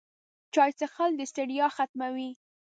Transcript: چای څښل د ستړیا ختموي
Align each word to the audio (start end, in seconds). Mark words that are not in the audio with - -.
چای 0.53 0.71
څښل 0.79 1.11
د 1.17 1.21
ستړیا 1.31 1.67
ختموي 1.75 2.31